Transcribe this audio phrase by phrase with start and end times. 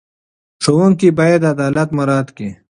[0.63, 2.49] ښوونکي باید عدالت مراعت کړي.